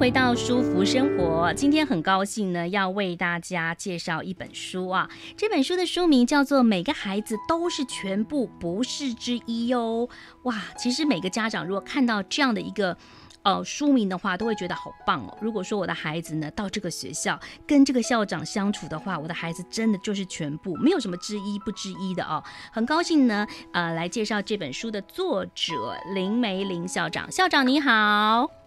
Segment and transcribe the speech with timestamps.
[0.00, 5.06] 回到舒服生活，今天很高兴呢，要为大家介绍一本书啊。
[5.36, 10.08] 这本书的书名叫做《每个孩子都是全部，不是之一》哟。
[10.44, 12.96] 哇，其实每个家长如果看到这样的一个
[13.42, 15.36] 呃书名的话，都会觉得好棒哦。
[15.38, 22.42] 如果说我的孩子呢到这个学校跟这个校长相处的话，我的孩子真的就是全部，没有什么之一不之一的哦。
[22.72, 27.30] 很高兴呢，呃，来介绍这本书的作者林梅林校长。
[27.30, 28.59] 校长你好。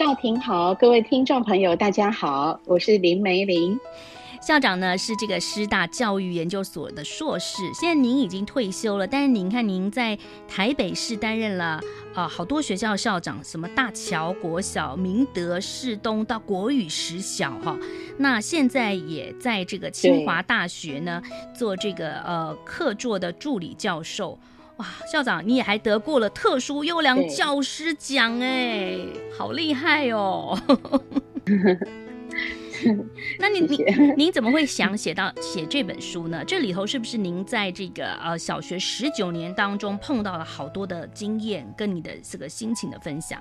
[0.00, 3.78] 赵婷好，各位听众朋友，大家好，我是林玫伶。
[4.40, 11.78] 校长呢是这个师大教育研究所的硕士，现在您已经退休了，但是您看您在台北市担任了
[12.14, 17.78] 啊、好多学校校长，什么大桥国小、明德、市东到国语实小哈，
[18.16, 21.20] 那现在也在这个清华大学呢
[21.54, 24.38] 做这个呃客座的助理教授。
[24.80, 28.96] 哇，校长，你也还得过了特殊优良教师奖哎，
[29.36, 30.58] 好厉害哦！
[33.38, 36.42] 那你谢谢你您怎么会想写到写这本书呢？
[36.46, 43.38] 这里头是不是您在这个呃小学十九年当中碰到了好多的经验，跟你的这个心情的分享？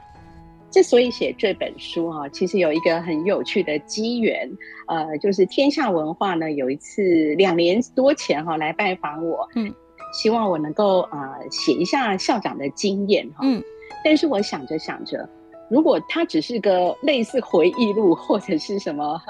[0.72, 4.52] 之所以写这本书哈、啊，其实有一个很有趣的机缘，
[4.88, 9.74] 呃，就是天下文化呢有一次两年多前哈、啊、来拜访我，嗯。
[10.12, 13.64] 希望我能够啊写一下校长的经验哈，嗯，
[14.04, 15.28] 但是我想着想着，
[15.70, 19.22] 如果他只是个类似回忆录或者是什么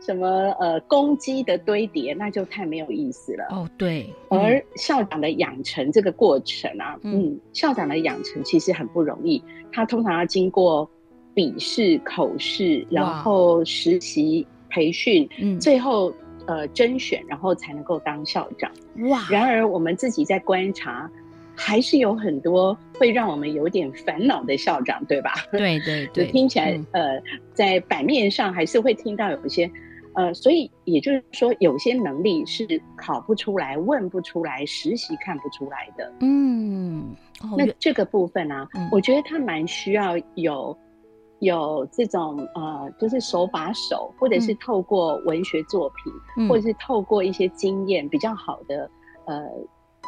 [0.00, 3.44] 什么呃攻击的堆叠，那就太没有意思了。
[3.50, 3.68] 哦。
[3.78, 9.42] 对，而校长的养成这个过程啊，嗯，嗯，校长的养成其实很不容易，
[9.72, 10.88] 他通常要经过
[11.34, 16.12] 笔试、口试，然后实习培训，嗯，最后。
[16.46, 18.70] 呃，甄选然后才能够当校长。
[19.08, 19.26] 哇！
[19.30, 21.10] 然而我们自己在观察，
[21.54, 25.32] 还是有很多会让我们有点烦恼的校长，对吧？
[25.52, 29.70] 对对对，听起来、嗯、呃，在版面上还是会听到有一些
[30.14, 36.12] 呃，所以也就是说，有些能力是考不出来、问不出来、实习看不出来的。
[36.20, 40.76] 嗯，哦、那这个部分呢、啊嗯，我觉得他蛮需要有。
[41.40, 48.90] 有这种呃，就是手把手，或者是透过文学作品，嗯、或者是透过一些经验比较好的
[49.26, 49.46] 呃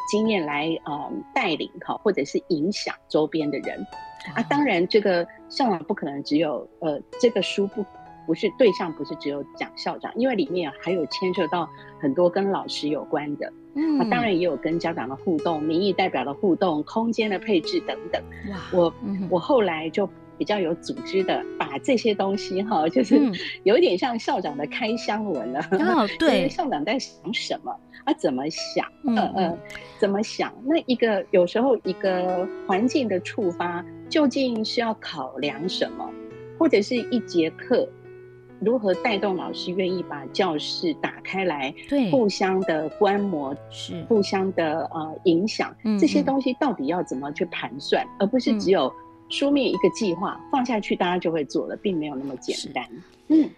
[0.09, 4.43] 经验来呃带领哈，或者是影响周边的人、哦、啊。
[4.49, 7.85] 当然，这个校长不可能只有呃这个书不
[8.25, 11.69] 不是对象，不是只有讲校长，因为里面还有牵涉到
[12.01, 18.19] 很多跟老师有关的，嗯，啊、当然也有跟家长的互动、民意代表的互动、空间的配置等等。
[18.49, 20.09] 哇，我、嗯、我后来就。
[20.39, 23.19] 比较有组织的把这些东西哈，就是
[23.63, 25.59] 有一点像校长的开箱文了。
[25.71, 27.71] 哦， 对，校长在想什么
[28.05, 28.13] 啊？
[28.13, 28.87] 怎么想？
[29.03, 29.57] 嗯嗯，
[29.99, 30.51] 怎么想？
[30.65, 36.09] 那一个有时候一个环境的触发，究竟是要考量什么？
[36.57, 37.87] 或者是一节课
[38.61, 41.73] 如何带动老师愿意把教室打开来？
[41.89, 45.75] 对，互相的观摩是互相的呃影响。
[45.99, 48.05] 这些东西到底要怎么去盘算？
[48.19, 48.89] 而不是只有。
[49.29, 52.83] 书面一个计划放下去，大家就会做了，并没有那么简单。
[53.27, 53.49] 嗯，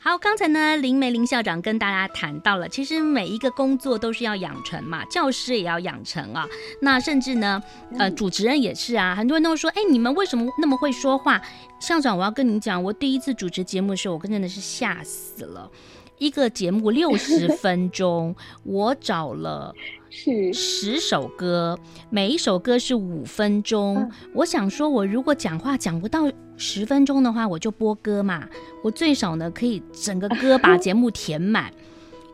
[0.00, 6.46] 好，刚才呢，林梅林校长跟大家谈到了，其实每一个工作都是要养成嘛，教师也要养成啊。
[6.80, 7.62] 那甚至呢，
[7.98, 9.14] 呃，主持人也是啊。
[9.14, 11.40] 很多人都说，哎，你们为什么那么会说话？
[11.80, 15.70] 校长，我要跟你讲，我第一次主持节目的时候，我真的是吓死了。
[16.18, 18.34] 一个节目六十分钟，
[18.64, 19.72] 我找了
[20.10, 21.78] 是十首歌，
[22.10, 24.10] 每一首歌是五分钟。
[24.34, 28.48] 我想说，我如果讲话讲不到十分钟的话，我就播歌嘛。
[28.82, 31.72] 我最少呢可以整个歌把节目填满，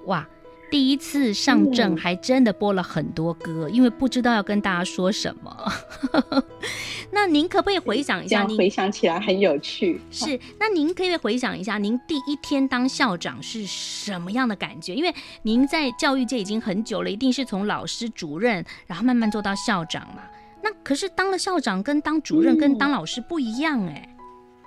[0.06, 0.26] 哇！
[0.70, 5.72] 第一次上阵还真的播了很多歌，因为不知道要跟大家说什么。
[7.12, 8.44] 那您可不可以回想一下？
[8.48, 10.00] 回想起来很有趣。
[10.10, 14.94] 是，那您可以回想一下，您第一天当校长是什么样的感觉？
[14.94, 20.22] 因为您在教育界已经很久了，一定是从老师、主任，然后慢慢做到校长嘛。
[20.62, 24.16] 那可是当了校长跟当主任跟当老师不一样哎、欸嗯。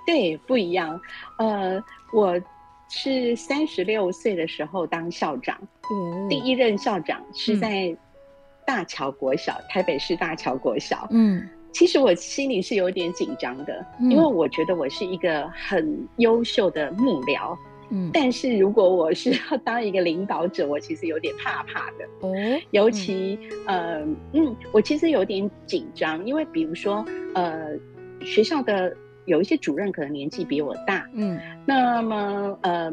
[0.06, 0.98] 对，不一样。
[1.38, 2.40] 呃，我。
[2.90, 5.60] 是三十六岁的时候当校长，
[5.92, 7.96] 嗯，第一任校长是在
[8.66, 11.06] 大桥国小，嗯，台北市大桥国小。
[11.10, 17.56] 嗯，其实我心里是有点紧张的，嗯，因为我觉得我是一个很优秀的幕僚。
[17.90, 22.04] 嗯，但是如果我是要当一个领导者，我其实有点怕怕的。
[22.20, 22.34] 哦，
[22.70, 27.02] 尤其，嗯、呃，嗯，我其实有点紧张，因为比如说，
[27.34, 27.70] 呃，
[28.20, 28.94] 学校的
[29.24, 32.92] 有一些主任可能年纪比我大，嗯，那么，呃，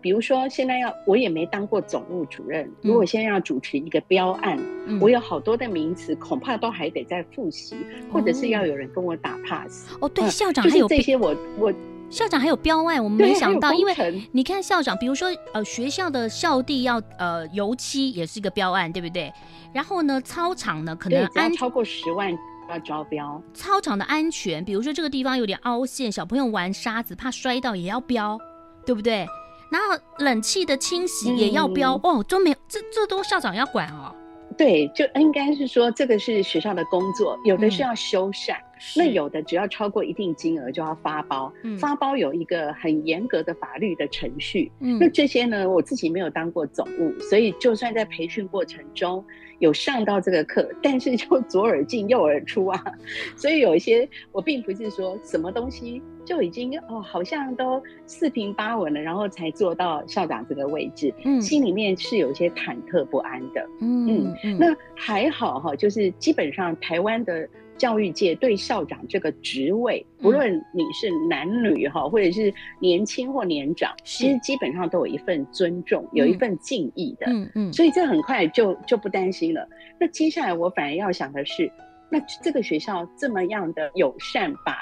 [0.00, 7.76] 比如说现在要，我也没当过总务主任，如果现在要主持一个标案，嗯，我有好多的名词，恐怕都还得再复习，
[8.12, 9.86] 或者是要有人跟我打 pass。
[10.00, 11.74] 哦，对，校长还有、就是、这些我，我我。
[12.10, 13.94] 校长还有标案，我们没想到，因为
[14.32, 19.32] 你看校长，比如说呃学校的校地要呃油漆也是一个标案，对不对？
[19.72, 22.36] 然后呢，操场呢可能安超过十万
[22.68, 23.40] 要招标。
[23.54, 28.36] 操场的安全，比如说这个地方有点凹陷，小朋友玩沙子怕摔到也要标，
[28.84, 29.24] 对不对？
[29.70, 34.14] 然后冷气的清洗也要标，嗯、哦，都没有，这这都校长要管哦。
[34.58, 38.54] 对，就应该是说这个是学校的工作，有的是要修缮。
[38.56, 44.70] 嗯那有的只要超过一定金额就要发包，嗯，发包有一个很严格的法律的程序。
[44.80, 49.24] 嗯，那这些呢，我自己没有当过总务，所以就算在培训过程中
[49.58, 52.82] 有上到这个课，但是就左耳进右耳出啊，
[53.36, 63.66] 所以有一些我并不是说什么东西就已经哦，好像都四平八稳了，然后才做到校长这个位置，嗯，心里面是有些忐忑不安的。
[63.80, 67.48] 嗯嗯，那还好哈，就是基本上台湾的。
[67.80, 77.26] 教育界对校长这个职位，不论你是男女哈，或者是年轻或年长，其实基本上都有一份尊重，有一份敬意的。
[77.28, 79.66] 嗯嗯，所以这很快就就不担心了。
[79.98, 81.72] 那接下来我反而要想的是，
[82.10, 84.76] 那这个学校这么样的友善，把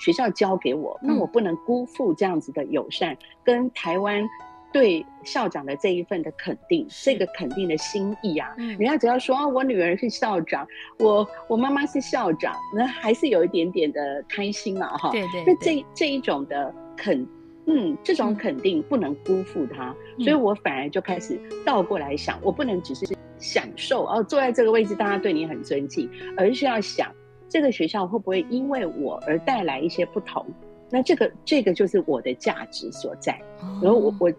[0.00, 3.14] 学校交给我，那我不能辜负这样子的友善，
[3.44, 4.26] 跟台湾。
[4.70, 10.66] 对校长的这一份的肯定，这个肯定的心意啊，嗯、人家只要说啊，我女儿是校长，
[10.98, 15.10] 我我妈妈是校长，那还是有一点点的开心嘛，哈。
[15.10, 15.44] 对对。
[15.46, 17.26] 那这这一种的肯，
[17.66, 23.06] 嗯，这种肯定不能辜负他，嗯、所以我反而就开始倒过来想，我不能只是
[23.38, 27.10] 享受，哦，坐在这个位置，大家对你很尊敬，而是要想
[27.48, 30.44] 这个学校会不会因为我而带来一些不同？
[30.90, 33.32] 那这个这个就是我的价值所在。
[33.62, 34.32] 哦、然后我我。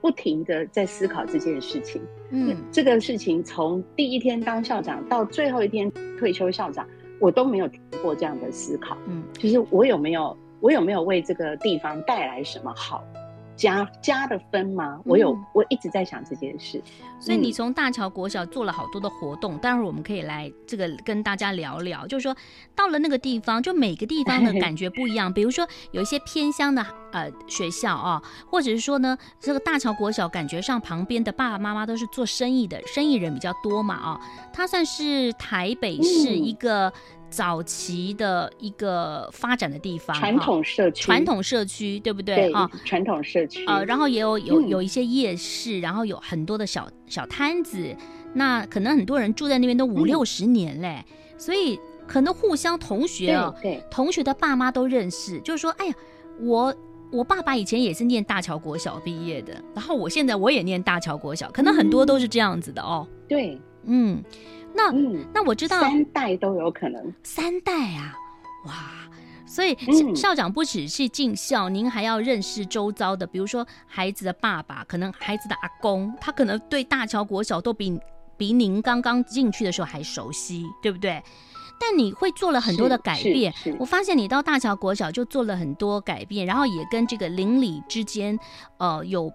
[0.00, 2.00] 不停的在思考这件事情，
[2.30, 6.86] 嗯，这个事情从第一天当校长到最后一天退休校长，
[7.18, 13.04] 我都没有停过这样的思考，嗯，就是我有没有，我有没有为这个地方带来什么好？
[13.60, 14.98] 加加的分吗？
[15.04, 16.82] 我有，我一直在想这件事。
[17.20, 22.06] 所以你从大桥国小做了好多的活动，待会儿我们可以来这个跟大家聊聊。
[22.06, 22.34] 就是说
[22.74, 25.30] 到了那个地方，就每个地方的感觉不一样。
[25.34, 34.20] 比如说有一些偏乡的呃学校啊，或者是说呢，这个大桥国小感觉上旁边的爸爸妈妈都是做生意的，生意人比较多嘛啊，
[34.54, 36.90] 它算是台北市一个。
[37.30, 42.52] 早期的一个发展的地方，传统社区，传统社区对不对？
[42.52, 42.68] 啊？
[42.84, 47.96] 传统社区，呃，然后也有有有一些夜市，嗯、然后有很多的小小摊子，
[48.34, 55.94] 那可能很多人住在那边都五六十年嘞，嗯、所以可能互相同学对同学的爸妈都认识，就是说，哎呀，
[56.40, 56.74] 我
[57.12, 63.06] 我爸爸以前也是念大桥国小毕业的，然后我现在我也念大桥国小，可能很多都是这样子的哦。
[63.28, 64.20] 对，嗯。
[64.74, 68.14] 那、嗯、那我知道三代都有可能，三代啊，
[68.66, 68.74] 哇！
[69.46, 69.76] 所以
[70.14, 77.98] 校长不只是尽孝，嗯、您还要认识周遭的，比如说孩子的爸爸，可能孩子的阿公，他可能对大桥国小都比
[78.36, 81.20] 比您刚刚进去的时候还熟悉，对不对？
[81.80, 88.38] 但你会做了很多的改变，我发现你到大桥国小就做了很多改变，然后也跟这个邻里之间，
[88.78, 89.32] 呃，有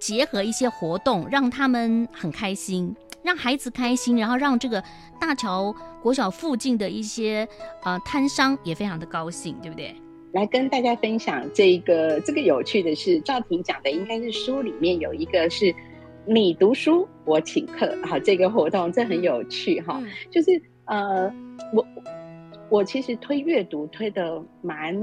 [0.00, 2.96] 结合一些活动，让他们很开心。
[3.28, 4.82] 让孩子开心，然后让这个
[5.20, 7.46] 大桥国小附近的一些
[7.84, 9.94] 呃摊商也非常的高兴，对不对？
[10.32, 15.74] 来跟大家分享这个这个有趣的是，赵婷讲的应该是书里面有一个是
[16.24, 21.30] 你读书我请客，好，这个活动这很有趣哈，嗯、就是呃
[21.74, 21.86] 我
[22.70, 24.94] 我其实推阅读推的蛮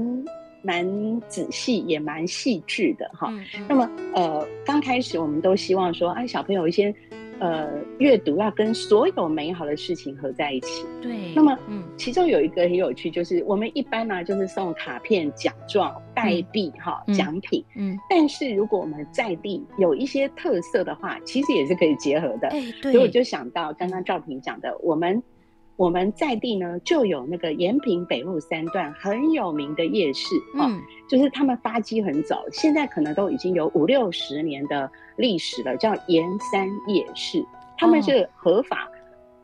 [0.62, 0.84] 蛮
[1.28, 3.32] 仔细也蛮细致的哈，
[3.68, 6.92] 那么呃刚开始我们都希望说，哎小朋友一些。
[7.38, 10.86] 呃，阅读要跟所有美好的事情合在一起。
[11.02, 11.32] 对。
[11.34, 17.64] 那么，嗯，其中有一个很有趣，就是我们一般呢、啊，就是送卡片、奖状、代币哈，奖品。
[17.76, 17.96] 嗯。
[18.08, 22.48] 但是如果我们在地有一些特色的话，其实也是可以结合的。
[22.48, 22.92] 哎，对。
[22.92, 25.22] 所以我就想到刚刚赵平讲的，我们。
[25.76, 37.44] 我们在地呢，就有那个延平北路三段很有名的夜市，嗯、哦，就是他们发迹很早，现在可能都已经有五六十年的历史了，叫延山夜市，
[37.76, 38.88] 他们是合法，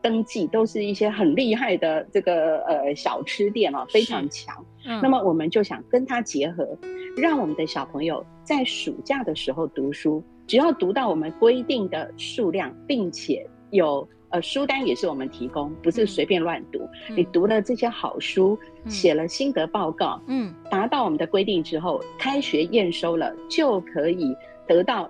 [0.01, 4.65] 登记，都是一些很厉害的这个呃小吃店哦，非常强。
[4.85, 6.67] 嗯，那么我们就想跟它结合，
[7.15, 14.07] 让我们的小朋友在暑假的时候读书，只要读到我们规定的数量，并且有。
[14.33, 16.79] 呃，书单也是我们提供，不是随便乱读。
[17.07, 24.35] 嗯、你读了这些好书，写、嗯、了心得报告，嗯，达到我们的规定之后，开学验收了，就可以
[24.67, 25.07] 得到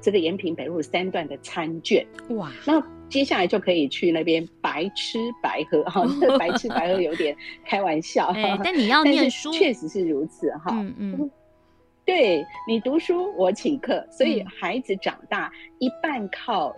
[0.00, 2.04] 这个延平北路三段的餐券。
[2.30, 6.04] 哇，那接下来就可以去那边白吃白喝哈，
[6.36, 10.72] 白吃白喝有点开玩笑，欸、但你要 念书，确实是如此哈。
[10.72, 11.30] 嗯嗯，
[12.04, 16.74] 对你读书我请客，所以孩子长大一半靠。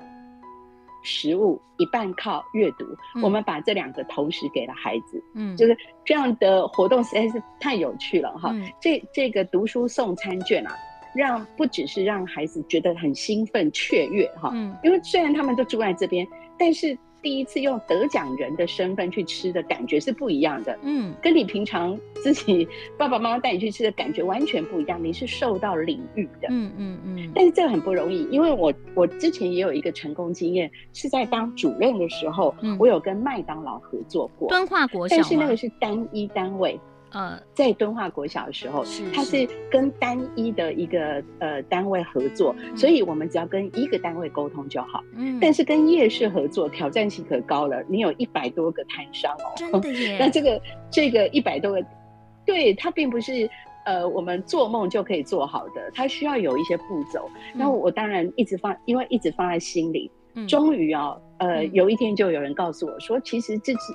[1.06, 2.84] 食物一半靠阅读，
[3.14, 8.50] 嗯，我们把这两个同时给了孩子，嗯，就是这样的活动实在是太有趣了哈。
[8.52, 10.74] 嗯，这这个读书送餐券啊，
[11.14, 16.26] 让不只是让孩子觉得很兴奋雀跃哈，嗯，因为虽然他们都住在这边，
[16.58, 16.98] 但是。
[17.26, 25.02] 第一次用得奖人的身份去吃的感觉是不一样的，嗯，跟你平常自己爸爸妈妈带你去吃的感觉完全不一样。
[25.02, 27.32] 你是受到领域的，嗯嗯嗯。
[27.34, 36.78] 但是这个很不容易，因为我我之前也有一个成功经验，是在当主任的时候，嗯，我有跟麦当劳合作过，敦化国小，但是那个是单一单位。
[37.16, 45.02] 呃，在敦化国小的时候，是他是跟单一的一个呃单位合作，嗯，所以我们只要跟一个单位沟通就好。
[45.14, 50.18] 嗯，但是跟夜市合作挑战性可高了，你有一百多个摊商哦，真的耶。
[50.20, 51.82] 那这个这个一百多个，
[52.44, 53.48] 对，它并不是
[53.86, 57.30] 呃我们做梦就可以做好的，它需要有一些步骤。
[57.54, 60.10] 那、嗯、我当然一直放，因为一直放在心里。
[60.34, 63.94] 嗯，终于啊，呃、嗯，有一天就有人告诉我说，其实这是。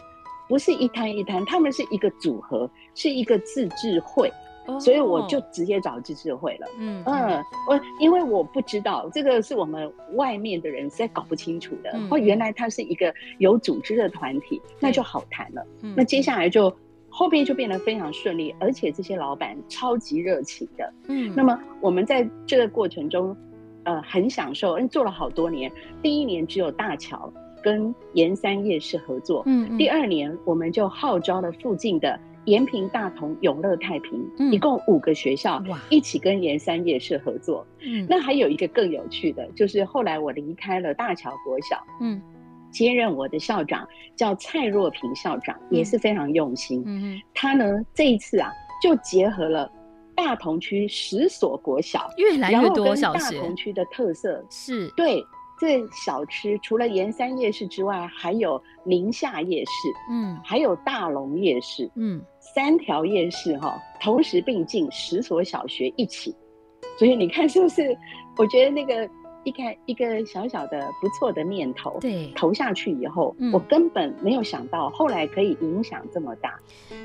[0.51, 4.29] 不是一摊一摊，他们是一个组合，是一个自治会
[4.67, 4.77] ，oh.
[4.81, 6.67] 所以我就直接找自治会了。
[6.77, 15.65] 嗯嗯，我因为我不知道这个是我们外面的人实在搞不清楚的，哦、嗯，原来他是一个有组织的团体，嗯、那就好谈了。
[15.83, 16.69] 嗯，那接下来就
[17.07, 20.93] 后边就变得非常顺利，而且这些老板超级热情的。
[21.07, 23.33] 嗯，那么我们在这个过程中，
[23.85, 27.31] 呃，很享受，因为做了好多年，第一年只有大桥。
[27.63, 37.65] 跟盐山夜市合作，嗯，嗯，第二年我们就号召了附近的延平、大同、永乐、太平，嗯，一共五个学校，一起跟盐山夜市合作。
[37.79, 42.21] 嗯，那还有一个更有趣的，就是后来我离开了大桥国小，嗯，
[42.71, 46.83] 接任我的校长叫蔡若平校长，嗯，也是非常用心。
[46.85, 48.51] 嗯，他呢这一次啊，
[48.81, 49.71] 就结合了
[50.15, 55.23] 大同区十所国小，越来越多小学，大同区的特色是对。
[55.61, 59.71] 这小吃除了盐山夜市之外，还有宁夏夜市，
[60.09, 66.35] 嗯，还有大龙夜市，嗯，三条夜市哈，同时并进，十所小学一起，
[66.97, 67.95] 所以你看是不是？
[68.37, 69.07] 我觉得那个。
[69.43, 76.59] 一开一个小小的不错的念头，对，投下去以后，嗯，我根本没有想到后来可以影响这么大，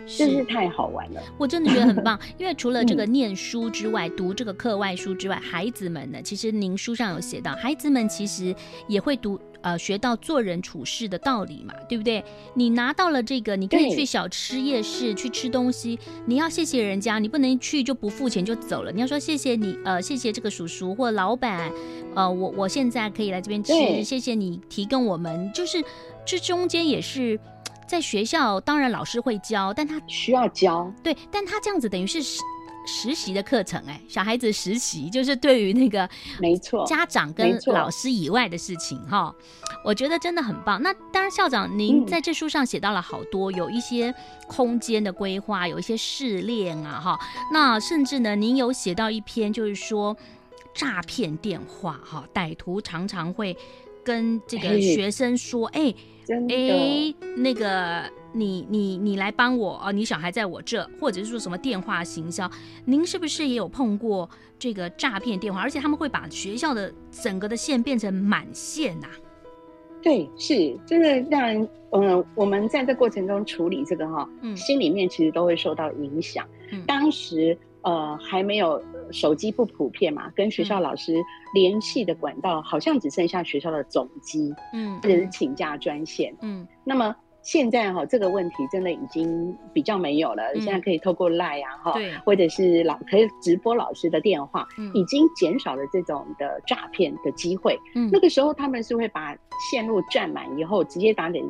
[0.06, 1.22] 真是太好玩了。
[1.38, 8.54] 我真的觉得很棒，因为除了这个念书之外，嗯，读这个课外书之外，孩子们呢，其实您书上有写到，孩子们其实
[8.86, 9.40] 也会读。
[9.66, 12.24] 呃，学到做人处事的道理嘛，对不对？
[12.54, 18.92] 你拿到了这个，你可以去小吃夜市去吃东西，你要谢谢人家，你不能去就不付钱就走了。
[18.92, 21.72] 你要说谢谢你，呃，谢谢这个叔叔或老板，
[22.14, 23.72] 呃，我我现在可以来这边吃，
[24.04, 25.82] 谢谢你提供我们，就是
[26.24, 27.36] 这中间也是
[27.88, 32.20] 在学校，当然老师会教，但他需要教，对，但他这样子等于是。
[32.86, 36.08] 实习的课程，哎，小孩子实习就是对于那个
[36.40, 39.34] 没错家长跟老师以外的事情哈，
[39.84, 40.80] 我觉得真的很棒。
[40.80, 44.14] 那当然，校长您在这书上写到了好多，有一些
[44.46, 47.18] 空间的规划，有一些试炼啊哈。
[47.52, 50.16] 那甚至呢，您有写到一篇，就是说
[50.74, 53.56] 诈骗电话哈，歹徒常常会
[54.04, 55.92] 跟这个学生说，哎
[56.48, 58.08] 哎那个。
[58.36, 62.50] 你你你来帮我哦，你小孩在我这，或者是说什么电话行销，
[62.84, 64.28] 您是不是也有碰过
[64.58, 65.60] 这个诈骗电话？
[65.60, 69.16] 而且他们会把学校的整个的线变成满线呐、啊？
[70.02, 76.46] 对，是真的让人，嗯，我们在这过程中处理这个哈，嗯，心里面其实都会受到影响。
[76.70, 81.14] 嗯，当时呃还没有手机不普遍嘛，跟学校老师
[81.54, 87.16] 联系的管道好像只剩下学校的总机，嗯，或者是请假专线，嗯，那么。
[87.46, 90.42] 现在哈，这个问题真的已经比较没有了。
[90.56, 97.78] 嗯、现在可以透过 Line 啊，哈，或者是老可以直播老师的电话，嗯、已经减少了这种的诈骗的机会。
[97.94, 99.32] 嗯，那个时候他们是会把
[99.70, 101.40] 线路占满以后，直接打给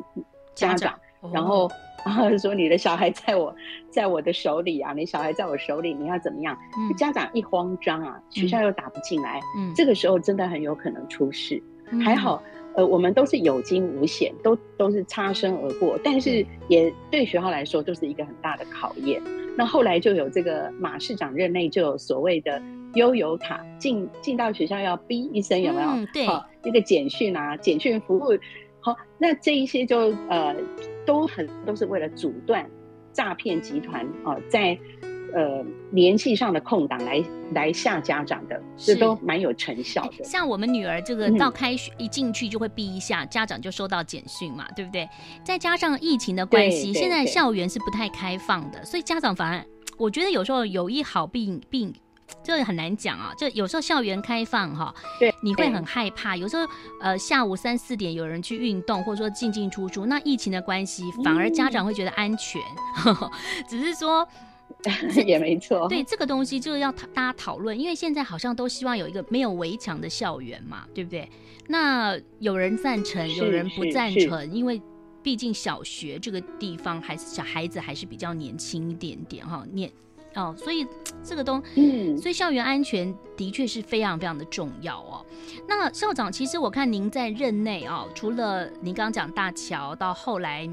[0.53, 1.71] 家长，家长哦、然后
[2.05, 3.55] 然后 说你的小孩在我
[3.89, 6.55] 在我的手里啊，你小孩在我手里，你要怎么样？
[6.77, 11.59] 嗯、家长一慌张啊，学校又打不进来，嗯，这个时候真的很有可能出事。
[11.89, 12.43] 嗯、还好。
[12.77, 19.19] 呃，我们都是有惊无险，都都是擦身而过，但是也对学校来说都是一个很大的考验。
[19.57, 22.61] 那后来就有这个马市长任内就有所谓的
[22.93, 25.89] 悠游卡，进进到学校要哔一声，有没有？
[25.89, 26.27] 嗯、对，
[26.63, 28.37] 那个简讯啊，简讯服务，
[28.79, 30.55] 好，那这一些就呃
[31.03, 32.63] 都很都是为了阻断
[33.11, 34.77] 诈骗集团啊、呃、在。
[35.33, 40.23] 呃，联系上的空档来来吓家长的，这都蛮有成效的。
[40.23, 45.07] 像我们女儿这个到开学一进去就会逼一下，嗯，家长就收到简讯嘛，对不对？
[45.43, 49.63] 再加上疫情的关系，现在校园是不太开放的，所以家长反而
[49.97, 51.93] 我觉得有时候有一好并并
[52.43, 53.33] 这很难讲啊。
[53.37, 56.37] 就有时候校园开放哈，对，你会很害怕。
[56.37, 56.65] 有时候
[57.01, 62.61] 呃下午三四点有人去运动，或者说进进出出，那疫情的关系，反而家长会觉得安全，
[63.05, 63.15] 嗯、
[63.67, 64.25] 只是说。
[65.25, 71.27] 也没错，对这个东西就是要大家讨论，因为现在好像都希望有一个没有围墙的校园嘛，对不对？
[71.67, 74.81] 那有人赞成，有人不赞成，因为
[75.23, 79.91] 毕竟小学这个地方还是小孩子还是比较年轻一点点哈，年
[80.35, 80.85] 哦，所以
[81.23, 85.25] 这个东，嗯，所以校园安全的确是非常非常的重要哦。
[85.67, 90.69] 那校长，其实我看您在任内哦，除了您刚刚讲大桥，到后来。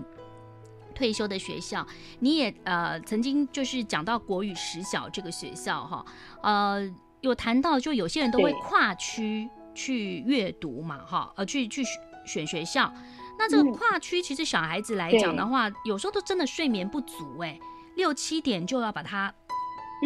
[0.94, 1.86] 退休的学校，
[2.20, 6.04] 你也呃曾经就是讲到国语实小这个学校哈，
[6.42, 6.88] 呃
[7.20, 11.82] 有谈到就有些人都会跨区去阅读嘛哈，呃去去
[12.24, 12.92] 选学校，
[13.38, 17.58] 那这个跨区其实小孩子来讲的话，有时候都真的睡眠不足哎，
[17.96, 19.32] 六七点就要把他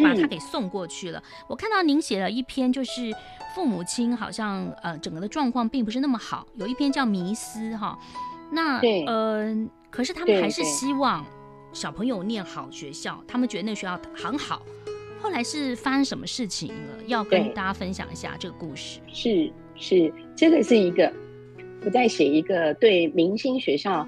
[0.03, 1.21] 把他给送过去了。
[1.47, 3.13] 我看到您写了一篇，就是
[3.53, 7.97] 父母亲好像呃整个的状况并不是那么好，有一篇叫迷思哈，
[8.51, 9.05] 那嗯。
[9.05, 11.25] 呃可是他们还是希望
[11.73, 14.61] 小朋友念好学校，他们觉得那学校很好。
[15.21, 17.03] 后来是发生什么事情了？
[17.07, 19.01] 要跟大家分享一下这个故事。
[19.07, 21.11] 是是，这个是一个
[21.83, 24.07] 我在写一个对明星学校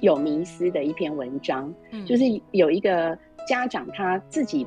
[0.00, 1.72] 有迷思的一篇文章。
[1.90, 4.66] 嗯，就是有一个家长他自己，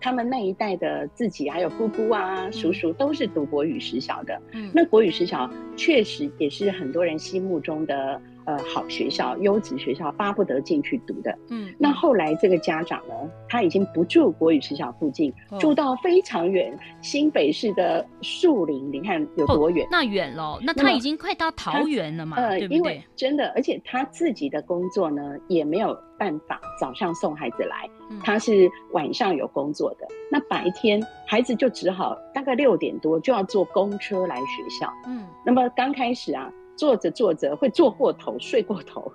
[0.00, 4.40] 他们那一代的自己还有姑姑啊、叔叔都是读国语实小的。
[4.52, 8.20] 嗯，那国语实小确实也是很多人心目中的。
[8.46, 11.36] 呃，好学校、优质学校，巴不得进去读的。
[11.50, 13.14] 嗯，那后来这个家长呢，
[13.48, 19.84] 他已经不住国语学校附近，哦，住到非常远，新北市的树林，你看有多远？
[19.86, 22.36] 哦，那远喽，那他已经快到桃园了嘛？
[22.36, 22.76] 呃，对不对？
[22.76, 30.06] 因为真的，而且他自己的工作呢，也没有办法早上送孩子来，嗯，他是晚上有工作的。
[30.30, 34.88] 那白天孩子就只好大概六点多就要坐公车来学校。
[35.06, 36.48] 嗯，那么刚开始啊。
[36.76, 39.10] 坐着坐着会坐过头，睡过头，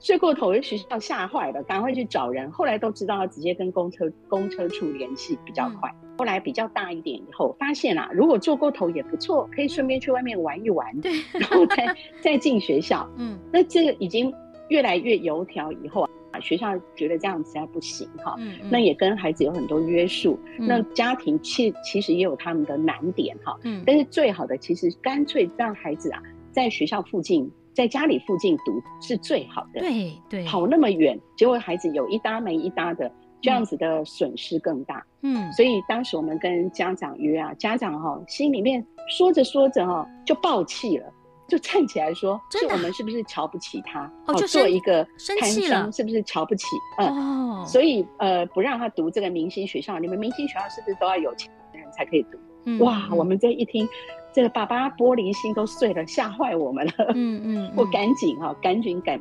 [0.00, 2.50] 睡过头，学校吓坏了，赶快去找人。
[2.50, 5.90] 后来都知道要直接跟公车公车处联系比较快。
[6.02, 6.10] 嗯。
[6.18, 13.08] 后来比较大一点以后，发现啊，如果坐过头也不错，可以顺便去外面玩一玩，对，然后再再进学校。
[13.16, 14.30] 嗯，那这个已经
[14.68, 18.34] 越来越油条以后啊，学校觉得这样子还不行哈。
[18.38, 20.38] 嗯，那也跟孩子有很多约束。
[20.58, 23.58] 嗯，那家庭其其实也有他们的难点哈。
[23.62, 26.22] 嗯，但是最好的其实干脆让孩子啊。
[26.52, 29.80] 在学校附近，在家里附近读是最好的。
[29.80, 33.10] 对对，跑那么远，结果孩子有一搭没一搭的，
[33.40, 35.04] 这样子的损失更大。
[35.22, 41.12] 嗯，所以当时我们跟家长约啊，家长哈、哦、心里面说着说着哈、哦、就爆气了，
[41.46, 44.10] 就站起来说：“是我们是不是瞧不起他？
[44.26, 45.06] 哦，就做一个
[45.38, 46.64] 摊商是不是瞧不起？
[46.98, 49.98] 嗯，哦，所以呃不让他读这个明星学校。
[49.98, 52.38] 你们明星学校是不是都要有钱人才可以读？
[52.64, 53.88] 嗯、哇，我们这一听。”
[54.32, 56.92] 这个爸爸玻璃心都碎了，吓坏我们了。
[57.14, 59.20] 嗯嗯， 我赶紧哈、啊，赶紧改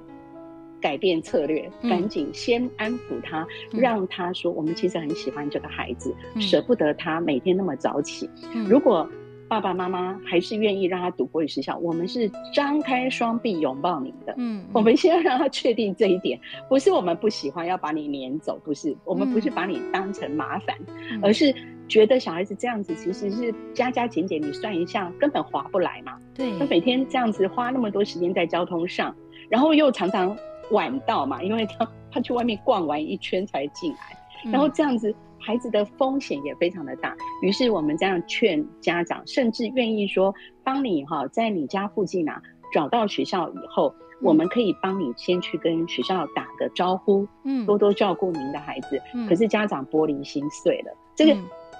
[0.80, 8.30] 改变策略，嗯、赶紧先安抚他、嗯，让他说我们其实很喜欢这个孩子，嗯、舍不得他每天那么早起。
[8.54, 9.10] 嗯、如果
[9.48, 14.36] 爸爸妈妈还是愿意让他读国语学校，我们是张开双臂拥抱你的。
[14.38, 20.78] 嗯，我们先让他确定这一点，不是我们不喜欢要把你撵走，不是我们不是把你当成麻烦、
[21.12, 21.54] 嗯，而是。
[21.90, 26.18] 觉得小孩子这样子其实是加加减减，你算一下根本划不来嘛。
[26.36, 29.14] 对，他每天这样子花那么多时间在交通上，
[29.50, 30.38] 然后又常常
[30.72, 37.16] 晚到嘛，因为他他去外面逛完一圈才进来，然后这样子孩子的风险也非常的大。
[37.42, 42.40] 于是我们这样劝家长，甚至愿意说帮你哈，在你家附近啊
[42.72, 49.02] 找到学校以后，我们可以帮你先去跟学校打个招呼，嗯，多多照顾您的孩子。
[49.28, 51.36] 可是家长玻璃心碎了，这个。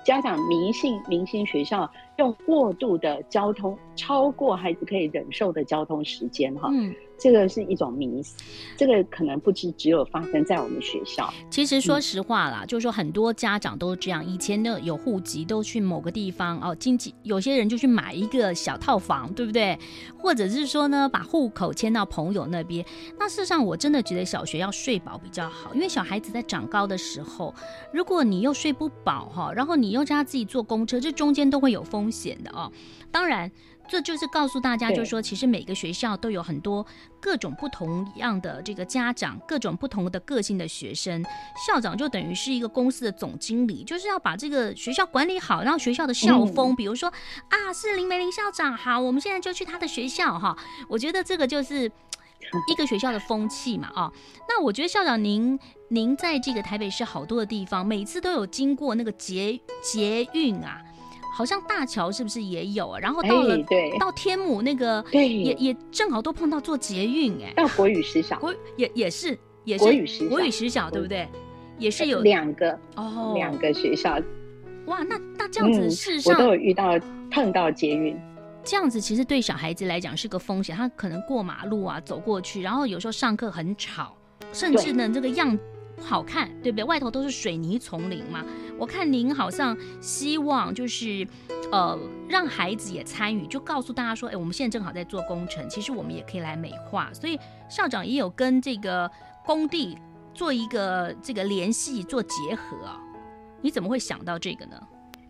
[0.10, 1.88] 家长迷信明星学校
[2.20, 6.94] 用过度的交通，超过孩子可以忍受的交通时间，哈，嗯。
[7.22, 8.38] 这个是一种迷思，
[8.78, 11.30] 这个可能不只只有发生在我们学校。
[11.50, 19.78] 其实说实话啦，嗯、就是说很多家长都是这样，以前的有户籍都去某个地方哦，经济有些人就去买一个小套房，对不对？
[20.18, 22.86] 或者是说呢，把户口迁到朋友那边。
[23.20, 27.54] 那事实上，我真的觉得小学要睡饱比较好，因为小孩子在长高的时候，
[27.92, 32.72] 如果你又睡不饱哈，然后你又叫他自己坐公车，这中间都会有风险的哦。
[33.12, 33.52] 当然。
[33.92, 36.86] 这就是告诉大家，就是说，其实每个学校都有很多
[37.20, 41.26] 各种不同样的这个家长，各种不同的个性的学生。
[41.66, 47.12] 校长就等于是一个公司的总经理，就是要把这个学校管理好，然后学校的校风，比如说
[47.50, 50.56] 啊，是林梅林校长好，我们现在就去他的学校哈。
[50.88, 51.92] 我觉得这个就是
[52.68, 54.14] 一个学校的风气嘛啊。
[54.48, 60.80] 那我觉得校长您您在这个台北市好多的地方，每次都有经过那个捷捷运啊。
[61.40, 63.00] 好像大桥是不是也有啊？
[63.00, 71.26] 然后到了、欸、对到天母那个对也也正好都碰到做捷运哎、欸，到国语实小国也也是也是国语实国语实小对不对？
[71.78, 74.20] 也是有两个哦两个学校
[74.88, 77.00] 哇那那这样子事实上、嗯、我都有遇到
[77.32, 78.20] 碰到捷运
[78.66, 84.14] 这样子其实对小孩子来讲是个风险，他可能过马路啊走过去，然后有时候上课很吵，
[84.52, 85.58] 甚至呢这个样。
[86.00, 86.84] 不好看，对不对？
[86.84, 88.44] 外头都是水泥丛林嘛。
[88.78, 91.28] 我看您好像希望就是，
[91.72, 97.10] 呃，让孩子也参与，就告诉大家说，哎，我们现在正好在做工程，其实我们也可以来美化。
[97.14, 97.38] 所以
[97.70, 99.10] 校长也有跟这个
[99.46, 99.98] 工地
[100.34, 102.98] 做一个这个联系，做结合啊。
[103.62, 104.82] 你怎么会想到这个呢？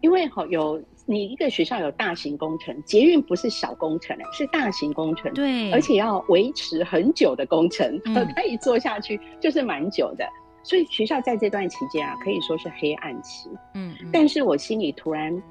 [0.01, 10.25] 因为好有你一个学校有大型工程，捷运不是小工程，是大型工程，对，而且要维持很久的工程，嗯、 可以做下去就是蛮久的。
[10.63, 13.49] 所以学校在这段期间啊，可以说是黑暗期。
[13.73, 15.41] 嗯，嗯，但是我心里突然，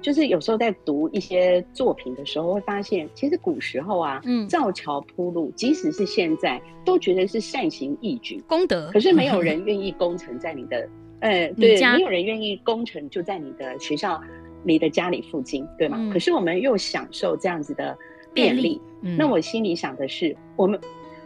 [0.00, 8.90] 就是有时候在读一些作品的时候，会发现，其实古时候啊，嗯，造桥铺路，即使是现在，都觉得是善行义举、功德。
[8.92, 10.88] 可是没有 人愿意工程在你的，
[11.20, 14.20] 呃，对，没有人愿意工程就在你的学校、
[14.64, 15.98] 你的家里附近，对吗？
[16.00, 17.96] 嗯、可是我们又享受这样子的
[18.32, 18.62] 便利。
[18.62, 20.80] 便利嗯、那我心里想的是，我们。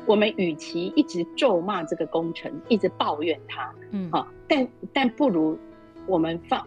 [0.06, 5.58] 我们与其一直咒骂这个工程，一直抱怨它，嗯，好，但但不如
[6.06, 6.66] 我们放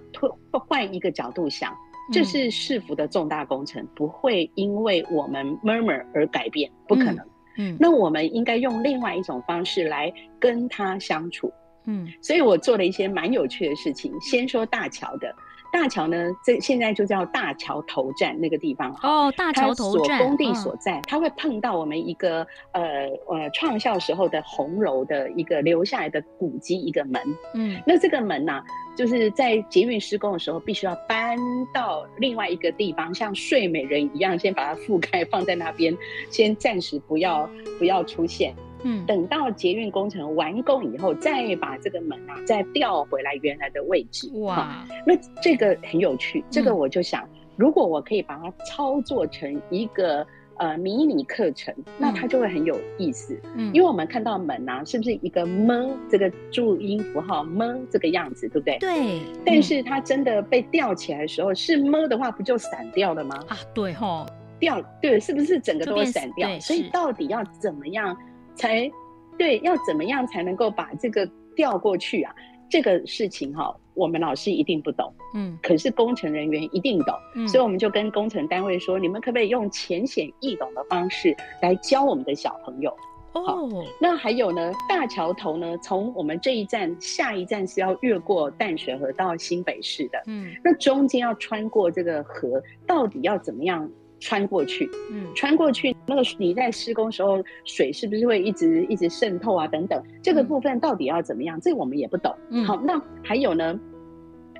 [0.52, 1.76] 换一个角度想，
[2.12, 7.18] 这是市府的重大工程，嗯、不会因为我们 murmur 而改变，不可能。
[7.58, 11.52] 嗯，嗯，那我们应该用另外一种方式来跟他相处。
[11.86, 14.14] 嗯，所以我做了一些蛮有趣的事情。
[14.20, 15.34] 先说大桥的。
[15.72, 22.82] 大桥呢，这现在就叫大桥头站那个地方哦，大桥头站，工地所在，它会碰到我们一个呃
[23.28, 27.22] 呃创校时候的红楼的一个留下来的古迹一个门，
[27.54, 28.64] 嗯，那这个门呢、啊，
[28.96, 31.38] 就是在捷运施工的时候，必须要搬
[31.74, 35.96] 到另外一个地方，像睡美人一样，先把它覆盖放在那边，
[36.30, 38.56] 先暂时不要不要出现。
[38.84, 44.30] 嗯，等到捷运工程完工以后，再把这个门啊再调回来原来的位置。
[44.36, 46.44] 哇，那这个很有趣。
[46.50, 50.26] 这个我就想，嗯、如果我可以把它操作成一个
[50.58, 53.40] 呃迷你课程，那它就会很有意思。
[53.56, 58.78] 嗯，因为我们看到门啊，是不是一个么这个注音符号么这个样子，对不对？
[58.80, 59.22] 对。
[59.46, 63.44] 但是它真的被吊起来的时候，是么的话，不就散掉了吗？
[63.48, 64.26] 啊，对哈，
[64.60, 66.60] 掉对，是不是整个都会散掉？
[66.60, 68.16] 所以到底要怎么样？
[68.58, 68.92] 才
[69.38, 72.34] 对，要怎么样才能够把这个调过去啊？
[72.70, 82.94] 这个事情哈，我们老师一定不懂，嗯，可是工程人员一定懂，嗯，所以我们就跟工程单位说，你们可不可以用浅显易懂的方式来教我们的小朋友？
[83.34, 93.90] 哦，那还有呢，大桥头呢，从我们这一站下一站是要越过淡水河到新北市的，嗯，那中间要穿过这个河，到底要怎么样？
[94.20, 99.68] 穿过去，嗯，穿过去，那个你在施工时候，水是不是会一直一直渗透啊？
[99.68, 101.60] 等等，这个部分到底要怎么样？
[101.60, 102.34] 这我们也不懂。
[102.50, 103.78] 嗯，好，那还有呢，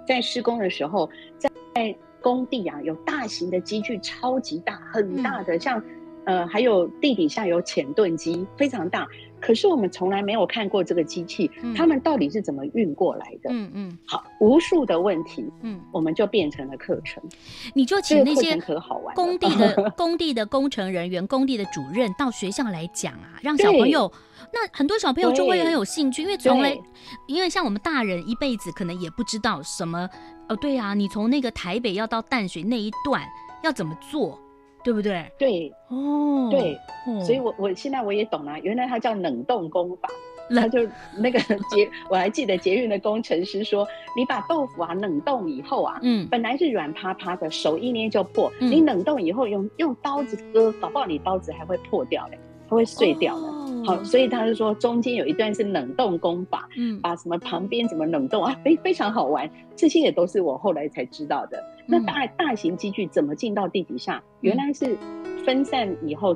[0.06, 5.82] 在施工的时候，在工地啊，有大型的机具，超级大，很大的，像
[6.28, 9.08] 呃，还有地底下有潜盾机，非常大。
[9.40, 13.50] 可是我们从来没有看过这个机器，嗯、他们到底是怎么运过来的？
[13.50, 17.24] 嗯嗯，嗯好，无数的问题，嗯，我们就变成了课程。
[17.74, 18.60] 你就请那些
[19.16, 24.12] 工地的 工地的工程人员、工地的主任到学校来讲啊，让小朋友，
[24.52, 26.78] 那很多小朋友就会很有兴趣，因为从来，
[27.28, 30.10] 因为像我们大人一辈子可能也不知道什么，
[30.50, 33.24] 哦，对啊，你从那个台北要到淡水那一段
[33.64, 34.38] 要怎么做？
[34.88, 35.30] 对不对？
[35.38, 35.74] 对。
[35.90, 36.80] 哦，对，
[37.22, 40.08] 所以我我现在我也懂了，原来它叫冷冻工法。
[40.50, 40.80] 那就
[41.18, 41.38] 那个
[41.70, 53.46] 捷，我还记得捷运的工程师说，你把豆腐啊冷冻以后啊，嗯，本来是软趴趴的，手一捏就破，嗯、你冷冻以后用用刀子割，搞不好你刀子还会破掉嘞，它会碎掉的。
[53.46, 53.57] 哦、
[53.88, 61.64] 好，所以他就说中间有一段是冷冻工法，嗯，把什么旁边怎么冷冻啊，非非常好玩，这些也都是我后来才知道的。
[61.86, 64.22] 那大大型机具怎么进到地底下？
[64.42, 64.98] 原来是
[65.46, 66.36] 分散以后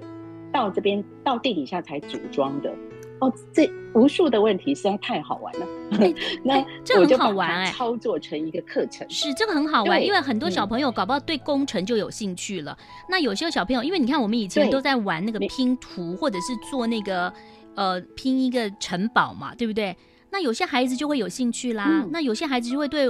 [0.52, 2.74] 到这边到地底下才组装的。
[3.22, 5.68] 哦，这无数的问题实在太好玩了。
[6.00, 12.76] 欸、那这很好玩哎，操作成一个课程是这个很好玩，因为很多小朋友搞不好对工程就有兴趣了。
[12.80, 17.32] 嗯、那有些小朋友，因为你看我们以前都在玩那个拼图，或者是做那个
[17.76, 19.96] 呃拼一个城堡嘛，对不对？
[20.32, 21.86] 那有些孩子就会有兴趣啦。
[21.88, 23.08] 嗯、那有些孩子就会对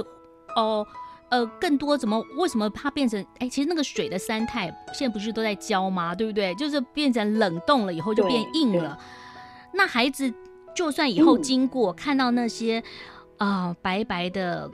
[0.56, 0.86] 哦
[1.30, 6.14] 呃，呃更多怎么为什么它变成哎，其实那个水的三态现在不是都在教吗？
[6.14, 6.54] 对不对？
[6.56, 8.98] 就是变成冷冻了以后就变硬了。
[9.74, 10.32] 那孩子
[10.74, 12.82] 就算以后经过、嗯、看到那些
[13.38, 14.70] 啊、呃、白白的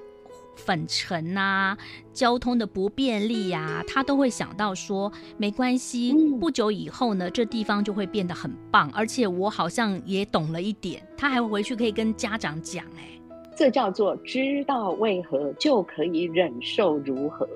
[0.57, 1.79] 粉尘呐、啊，
[2.13, 13.21] 交通的不便利呀、啊，他都会想到说没关系，嗯、不久以后呢，这地方就会变得很棒，而且我好像也懂了一点，他还会回去可以跟家长讲，哎，
[13.57, 17.49] 这叫做知道为何就可以忍受如何，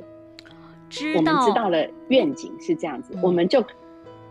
[0.88, 3.64] 知道我们知道了愿景是这样子，嗯、我们就。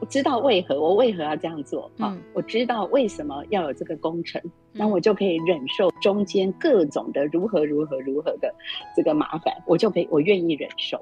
[0.02, 2.10] 我知道为何我为何要这样做啊？
[2.12, 4.42] 嗯、我知道为什么要有这个工程，
[4.74, 8.52] 那、嗯、我就可以忍受中间各种的如何如何如何的
[8.96, 11.00] 这个麻烦，我就可以我愿意忍受。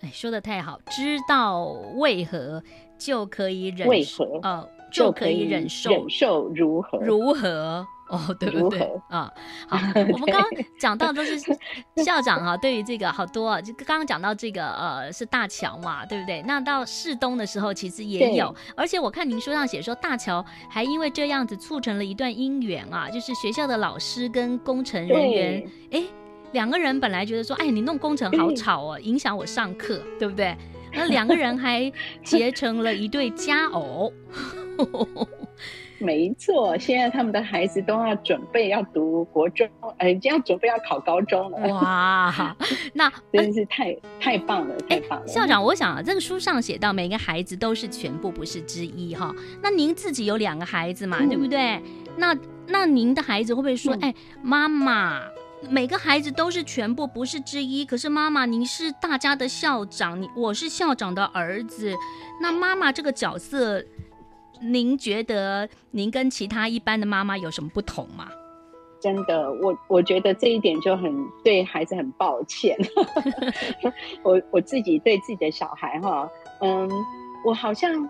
[0.00, 1.62] 哎，说的太好，知道
[1.94, 2.60] 为何
[2.98, 7.86] 就可以忍为何呃就可以忍受忍受如何如何。
[8.12, 9.32] 哦，对不对啊？
[9.66, 9.78] 好，
[10.12, 11.38] 我们刚刚讲到都是
[12.04, 16.42] 校长啊，对于这个好多啊，就刚刚讲到这个呃是大桥嘛，对不对？
[16.42, 26.02] 那到市东的时候其实也有，而且我看您书上写说大桥还因为这样子促成了一段姻缘啊，就是学校的老师跟工程人员，哎，
[26.52, 30.54] 两个人本来觉得说，哎，你弄工程好吵哦，影响我上课，对不对？
[30.92, 31.90] 那两个人还
[32.22, 34.12] 结成了一对佳偶。
[36.02, 41.68] 没错，现在他们的孩子都要准备要读国中，哎，已经要准备要考高中了。
[41.68, 42.56] 哇，
[42.92, 45.26] 那真是太太棒了，太棒了！
[45.28, 49.32] 校长，我想啊，这个书上写到每个孩子都是全部，不是之一哈。
[49.62, 51.80] 那您自己有两个孩子嘛，嗯、对不对？
[52.16, 52.36] 那
[52.66, 55.20] 那您的孩子会不会说，哎、嗯，妈妈，
[55.70, 57.84] 每个孩子都是全部，不是之一。
[57.84, 61.94] 可是妈妈，您是大家的校长，你我是校长的儿子，
[62.40, 63.84] 那妈妈这个角色。
[64.62, 68.28] 您觉得您跟其他一般的妈妈有什么不同吗？
[69.00, 72.78] 真的，我我觉得这一点就很对孩子很抱歉。
[74.22, 76.88] 我我自己对自己的小孩哈，嗯，
[77.44, 78.08] 我好像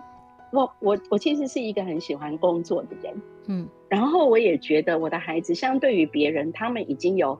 [0.51, 7.39] 我我我其实是一个很喜欢工作的人，嗯，然后我也觉得我的孩子相对于别人，他们已经有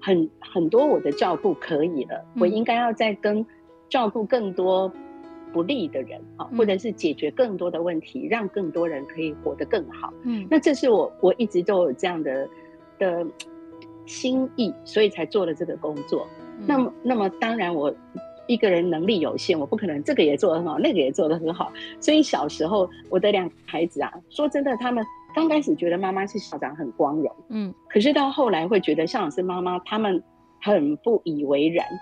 [0.00, 3.44] 很很多我的照顾可以了，嗯，我应该要再跟
[3.90, 4.90] 照顾更多。
[5.54, 10.12] 不利的人啊，或者是解决更多的问题，嗯、让更多人可以活得更好。
[10.24, 12.48] 嗯，那这是我我一直都有这样的
[12.98, 13.24] 的
[14.04, 16.26] 心意，所以才做了这个工作。
[16.58, 17.94] 嗯、那么，那么当然我
[18.48, 21.72] 一个人能力有限，我不可能这个也做得很好，那个也做得很好。
[22.00, 30.20] 所以小时候我的两个孩子啊，说真的，他们刚开始觉得妈妈是校长很光荣，嗯，可是到后来会觉得校长是妈妈，他们
[30.60, 31.86] 很不以为然。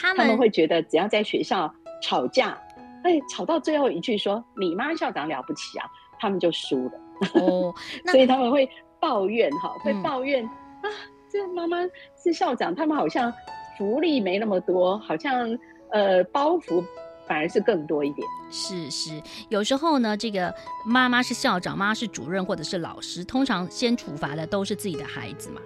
[0.00, 1.74] 他们会觉得只要在学校。
[2.02, 2.58] 吵架，
[3.04, 5.86] 哎，吵到最后一句说“你妈校长了不起啊”，
[6.18, 6.92] 他们就输了。
[7.34, 7.74] 哦，
[8.10, 8.68] 所以他们会
[9.00, 10.96] 抱怨哈，会抱怨、嗯、啊，
[11.28, 11.78] 这妈妈
[12.22, 13.32] 是校长，他们好像
[13.76, 15.58] 福利没那么多，好像
[15.90, 16.84] 呃包袱
[17.26, 18.26] 反而是更多一点。
[18.50, 20.54] 是是，有时候呢，这个
[20.86, 25.60] 妈妈是校长，妈妈是主任或者是老师，通常先处罚的都是自己的孩子嘛。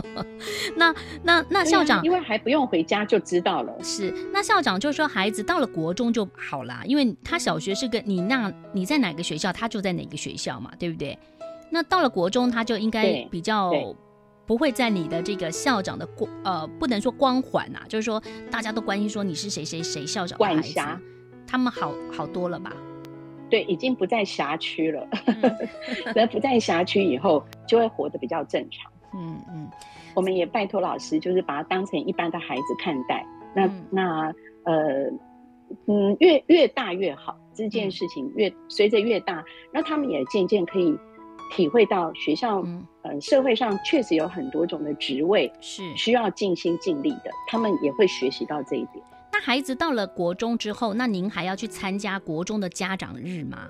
[0.76, 3.72] 那那那校长，因为还不用回家就知道了。
[3.82, 11.18] 是，那校长就说孩子到了国中就好了，因为他小学是个你那你在哪个学校，他就在哪个学校嘛，对不对？
[11.70, 13.72] 那到了国中，他就应该比较
[14.46, 20.80] 不会在你的这个校长的光呃，不能说光环啊，就是说大家都关心说你是谁谁谁校长的孩子，
[21.46, 22.72] 他们好好多了吧？
[23.48, 25.06] 对，已经不在辖区了，
[26.14, 28.90] 那、嗯、不在辖区以后就会活得比较正常。
[29.16, 29.70] 嗯嗯，
[30.14, 33.24] 我们也拜托老师，就是把他当成一般的孩子看待。
[33.54, 35.10] 那、嗯、那呃，
[35.86, 37.36] 嗯，越越大越好。
[37.54, 40.94] 这件事情越随着越大，那他们也渐渐可以
[41.50, 47.30] 体会到学校，嗯、呃，社会上确实有很多种的职位是需要尽心尽力的。
[47.48, 49.02] 他们也会学习到这一点。
[49.32, 53.68] 那孩子到了国中之后，那您还要去参加国中的家长日吗？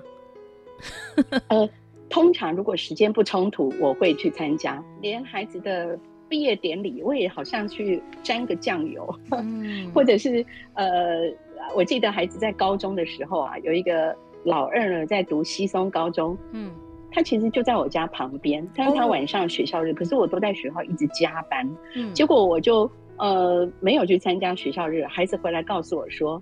[1.47, 1.69] 呃。
[2.09, 4.83] 通常如果时间不冲突，我会去参加。
[5.01, 5.97] 连孩子的
[6.29, 11.31] 毕业典礼，我也好像去沾个酱油，嗯、 或者是呃，
[11.75, 16.71] 我记得孩子在高中的时候啊，有一个老二呢在读西松高中，嗯，
[17.11, 26.41] 他其实就在我家旁边，但是他晚上学校日，哦、可是我都在学校一直加班，嗯，结果我就呃没有去参加学校日，孩子回来告诉我说，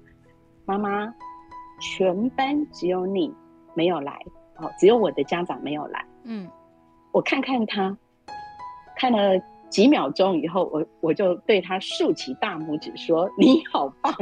[0.65, 1.11] 妈妈，
[1.79, 3.33] 全班只有你
[3.73, 4.19] 没有来。
[4.57, 6.05] 哦，只有我的家长没有来。
[6.23, 6.49] 嗯，
[7.11, 7.95] 我看看他，
[8.95, 9.39] 看了
[9.69, 14.13] 几秒钟以后，我我就对他竖起大拇指说：“你好棒，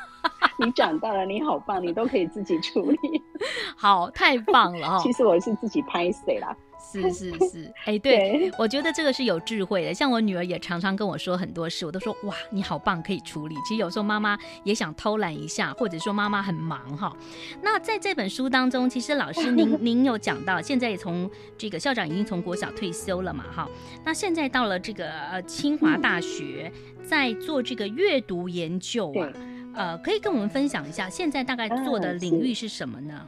[0.58, 2.98] 你长大了，你好棒，你都可以自己处理。
[3.76, 4.98] ”好，太棒了哈！
[5.02, 6.56] 其实我是自己拍水啦。
[7.02, 9.92] 是 是是，哎、对我觉得这个是有智慧的。
[9.92, 13.54] 像我女儿也常常跟我说很多事，我都说哇，你好棒，可以处理。
[13.66, 17.14] 其实有时候妈妈也想偷懒一下，或者说妈妈很忙哈。
[17.62, 23.68] 那在这本书当中，其实老师您 您有讲到，现在也从这个校长已经从国小退休了嘛哈。
[24.04, 26.72] 那现在到了这个呃清华大学，
[27.04, 29.32] 在做这个阅读研究啊，
[29.74, 33.26] 呃，可以跟我们分享一下，现在大概做的领域是什么呢？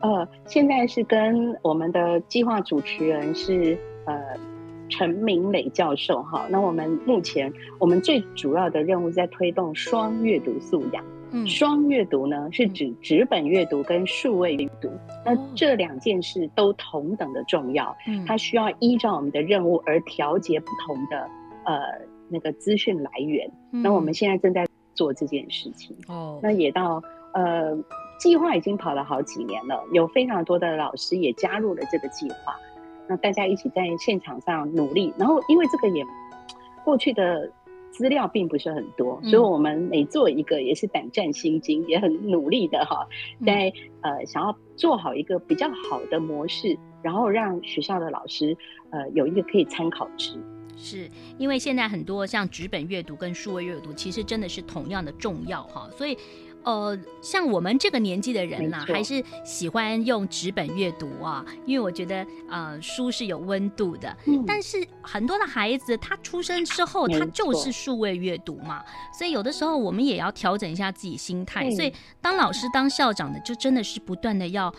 [0.00, 4.14] 呃，现在是跟我们的计划主持人是呃
[4.88, 6.46] 陈明磊教授哈。
[6.48, 11.04] 那我们目前我们最主要的任务在推动双阅读素养。
[11.30, 14.88] 嗯，双阅读呢是指纸本阅读跟数位阅读。
[14.88, 17.94] 嗯、那这两件事都同等的重要。
[18.06, 21.28] 嗯，它需要依照我们的任务而调节不同的
[21.64, 21.80] 呃
[22.28, 23.50] 那个资讯来源。
[23.72, 25.96] 嗯、那我们现在正在做这件事情。
[26.06, 27.02] 哦，那也到
[27.34, 27.76] 呃。
[28.18, 32.56] 计划已经跑了好几年了，有非常多的老师也加入了这个计划，
[33.08, 35.14] 那大家一起在现场上努力。
[35.16, 36.04] 然后，因为这个也
[36.84, 37.50] 过去的
[37.92, 43.06] 资料并不是很多，嗯、所以我们每做一个也是胆战心惊，也很努力的哈，
[43.46, 48.56] 在呃想要做好一个比较好的模式，然后让学校的老师
[48.90, 50.34] 呃有一个可以参考值。
[50.76, 56.18] 是因为现在很多像纸本阅读跟数位阅读，其实真的是同样的重要哈，所以。
[56.68, 64.14] 呃，像我们这个年纪的人呢、啊，还是喜欢用纸本阅读啊，因为我觉得呃书是有温度的。
[64.26, 68.84] 嗯、但是很多的孩子他出生之后，他就是数位阅读嘛，
[69.18, 71.64] 所以有的时候我们也要调整一下自己心态。
[71.66, 74.70] 嗯、所以当老师当校长的，就真的是不断的要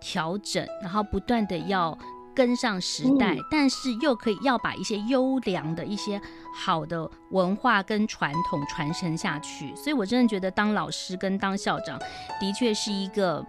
[0.00, 1.98] 调整，然后不断的要。
[2.34, 6.20] 跟上时代，嗯、但是又可以要把一些优良的一些
[6.54, 11.98] 好的文化跟传统传承下去，所以我真的觉得当老师跟当校长
[12.40, 13.44] 的确是一个。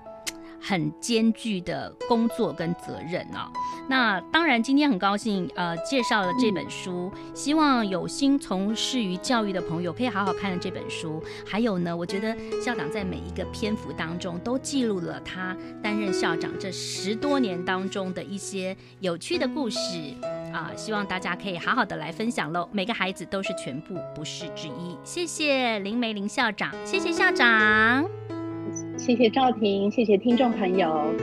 [0.63, 3.51] 很艰巨的工作跟责任啊！
[3.89, 11.21] 那当然，今天很高兴，呃，介绍了这本书，希望有心从事于教育的朋友可以好好看这本书。
[11.45, 19.77] 还有呢，我觉得校长在每一个篇幅当中都记录了他担任校长这十多年当中的一些有趣的故事
[20.53, 20.71] 啊！
[20.77, 22.69] 希望大家可以好好的来分享喽。
[22.71, 24.97] 每个孩子都是全部，不是之一。
[25.03, 28.09] 谢谢林梅林校长，谢谢校长。
[29.05, 31.13] 谢谢赵婷，谢谢听众朋友。